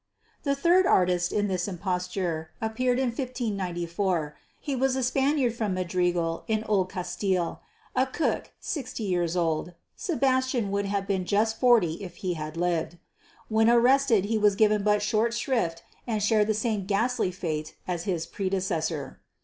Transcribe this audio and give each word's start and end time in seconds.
The 0.41 0.55
third 0.55 0.87
artist 0.87 1.31
in 1.31 1.47
this 1.47 1.67
imposture 1.67 2.49
appeared 2.59 2.97
in 2.97 3.09
1594. 3.09 4.35
He 4.59 4.75
was 4.75 4.95
a 4.95 5.03
Spaniard 5.03 5.53
from 5.53 5.75
Madrigal 5.75 6.43
in 6.47 6.63
Old 6.63 6.89
Castile 6.89 7.61
a 7.95 8.07
cook, 8.07 8.51
sixty 8.59 9.03
years 9.03 9.37
old 9.37 9.75
(Sebastian 9.95 10.71
would 10.71 10.87
have 10.87 11.05
been 11.05 11.23
just 11.25 11.59
forty 11.59 12.01
if 12.01 12.15
he 12.15 12.33
had 12.33 12.57
lived). 12.57 12.97
When 13.47 13.69
arrested 13.69 14.25
he 14.25 14.39
was 14.39 14.55
given 14.55 14.81
but 14.81 15.03
short 15.03 15.35
shrift 15.35 15.83
and 16.07 16.23
shared 16.23 16.47
the 16.47 16.55
same 16.55 16.87
ghastly 16.87 17.29
fate 17.29 17.75
as 17.87 18.05
his 18.05 18.25
predecessor. 18.25 19.19